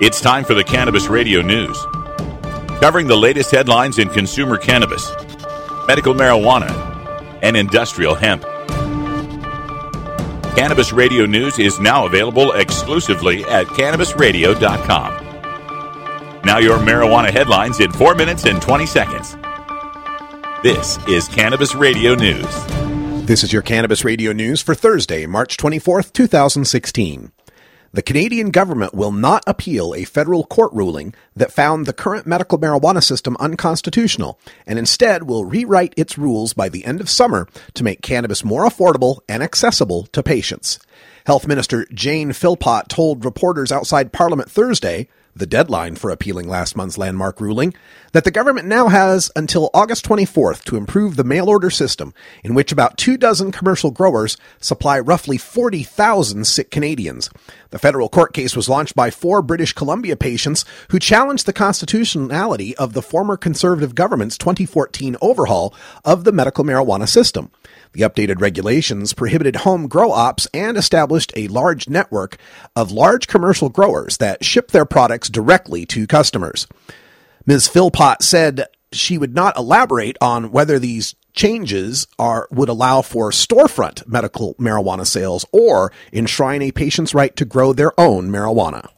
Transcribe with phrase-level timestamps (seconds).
[0.00, 1.76] It's time for the Cannabis Radio News,
[2.80, 5.10] covering the latest headlines in consumer cannabis,
[5.86, 6.70] medical marijuana,
[7.42, 8.42] and industrial hemp.
[10.56, 15.26] Cannabis Radio News is now available exclusively at cannabisradio.com.
[16.46, 19.36] Now, your marijuana headlines in 4 minutes and 20 seconds.
[20.62, 22.46] This is Cannabis Radio News.
[23.26, 27.32] This is your Cannabis Radio News for Thursday, March 24th, 2016.
[27.92, 32.56] The Canadian government will not appeal a federal court ruling that found the current medical
[32.56, 37.82] marijuana system unconstitutional and instead will rewrite its rules by the end of summer to
[37.82, 40.78] make cannabis more affordable and accessible to patients.
[41.26, 46.98] Health Minister Jane Philpott told reporters outside Parliament Thursday the deadline for appealing last month's
[46.98, 47.74] landmark ruling,
[48.12, 52.12] that the government now has until August 24th to improve the mail order system,
[52.42, 57.30] in which about two dozen commercial growers supply roughly 40,000 sick Canadians.
[57.70, 62.76] The federal court case was launched by four British Columbia patients who challenged the constitutionality
[62.76, 67.50] of the former Conservative government's 2014 overhaul of the medical marijuana system.
[67.92, 72.36] The updated regulations prohibited home grow ops and established a large network
[72.76, 76.66] of large commercial growers that ship their products directly to customers.
[77.46, 77.68] Ms.
[77.68, 84.06] Philpott said she would not elaborate on whether these changes are would allow for storefront
[84.06, 88.88] medical marijuana sales or enshrine a patient's right to grow their own marijuana.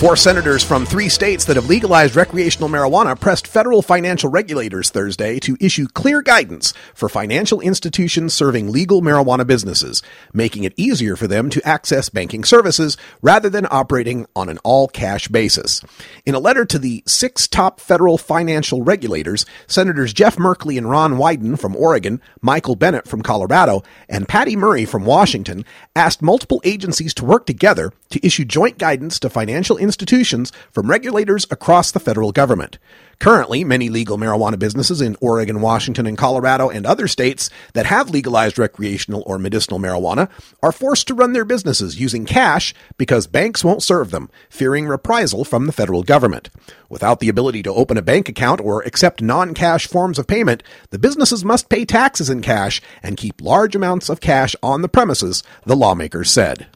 [0.00, 5.38] Four senators from three states that have legalized recreational marijuana pressed federal financial regulators Thursday
[5.40, 11.26] to issue clear guidance for financial institutions serving legal marijuana businesses, making it easier for
[11.26, 15.82] them to access banking services rather than operating on an all cash basis.
[16.24, 21.16] In a letter to the six top federal financial regulators, Senators Jeff Merkley and Ron
[21.16, 25.62] Wyden from Oregon, Michael Bennet from Colorado, and Patty Murray from Washington
[25.94, 30.88] asked multiple agencies to work together to issue joint guidance to financial institutions institutions from
[30.88, 32.78] regulators across the federal government.
[33.18, 38.08] Currently, many legal marijuana businesses in Oregon, Washington, and Colorado and other states that have
[38.08, 40.30] legalized recreational or medicinal marijuana
[40.62, 45.44] are forced to run their businesses using cash because banks won't serve them, fearing reprisal
[45.44, 46.48] from the federal government.
[46.88, 50.98] Without the ability to open a bank account or accept non-cash forms of payment, the
[50.98, 55.42] businesses must pay taxes in cash and keep large amounts of cash on the premises,
[55.66, 56.68] the lawmakers said.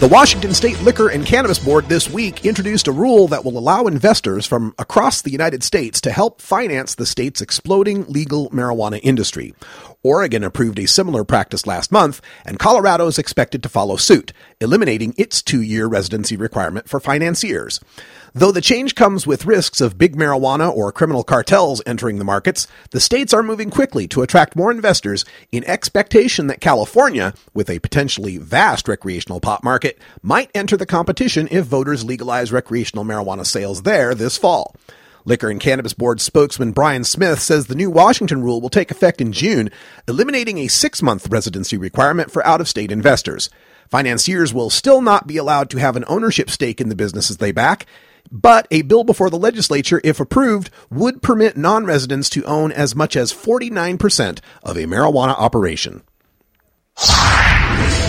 [0.00, 3.84] The Washington State Liquor and Cannabis Board this week introduced a rule that will allow
[3.84, 9.54] investors from across the United States to help finance the state's exploding legal marijuana industry.
[10.02, 15.12] Oregon approved a similar practice last month, and Colorado is expected to follow suit, eliminating
[15.18, 17.78] its two year residency requirement for financiers.
[18.32, 22.68] Though the change comes with risks of big marijuana or criminal cartels entering the markets,
[22.92, 27.80] the states are moving quickly to attract more investors in expectation that California, with a
[27.80, 29.89] potentially vast recreational pot market,
[30.22, 34.74] might enter the competition if voters legalize recreational marijuana sales there this fall.
[35.24, 39.20] Liquor and Cannabis Board spokesman Brian Smith says the new Washington rule will take effect
[39.20, 39.70] in June,
[40.08, 43.50] eliminating a six month residency requirement for out of state investors.
[43.88, 47.52] Financiers will still not be allowed to have an ownership stake in the businesses they
[47.52, 47.86] back,
[48.30, 52.94] but a bill before the legislature, if approved, would permit non residents to own as
[52.94, 56.02] much as 49% of a marijuana operation.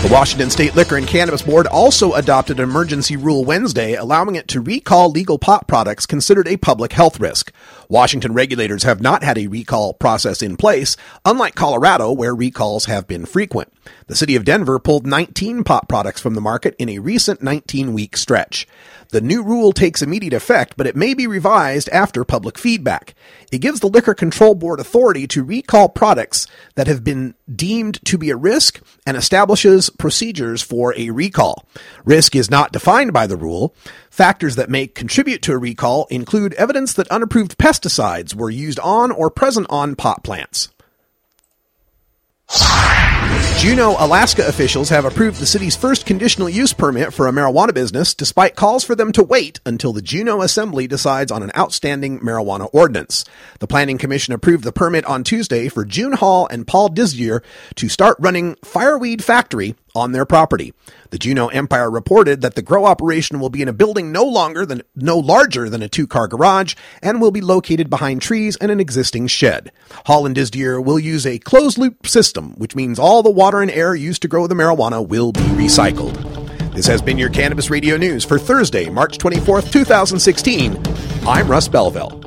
[0.02, 4.48] The Washington State Liquor and Cannabis Board also adopted an emergency rule Wednesday allowing it
[4.48, 7.52] to recall legal pot products considered a public health risk.
[7.88, 13.06] Washington regulators have not had a recall process in place, unlike Colorado, where recalls have
[13.06, 13.72] been frequent.
[14.06, 17.92] The city of Denver pulled 19 pot products from the market in a recent 19
[17.92, 18.66] week stretch.
[19.10, 23.14] The new rule takes immediate effect, but it may be revised after public feedback.
[23.50, 28.16] It gives the Liquor Control Board authority to recall products that have been deemed to
[28.16, 31.66] be a risk and establishes procedures for a recall.
[32.06, 33.74] Risk is not defined by the rule.
[34.10, 39.10] Factors that may contribute to a recall include evidence that unapproved pesticides were used on
[39.10, 40.70] or present on pot plants.
[43.62, 48.12] Juneau, Alaska officials have approved the city's first conditional use permit for a marijuana business
[48.12, 52.68] despite calls for them to wait until the Juneau Assembly decides on an outstanding marijuana
[52.72, 53.24] ordinance.
[53.60, 57.40] The Planning Commission approved the permit on Tuesday for June Hall and Paul Disdier
[57.76, 60.72] to start running Fireweed Factory on their property.
[61.10, 64.64] The Juneau Empire reported that the grow operation will be in a building no longer
[64.64, 68.80] than no larger than a two-car garage and will be located behind trees and an
[68.80, 69.72] existing shed.
[70.06, 73.70] Hall and Disdier will use a closed loop system, which means all the water and
[73.70, 76.16] air used to grow the marijuana will be recycled.
[76.74, 80.82] This has been your Cannabis Radio News for Thursday, March 24th, 2016.
[81.26, 82.21] I'm Russ Belville.